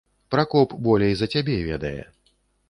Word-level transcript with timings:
Пракоп 0.35 0.73
болей 0.87 1.13
за 1.19 1.29
цябе 1.35 1.59
ведае. 1.69 2.09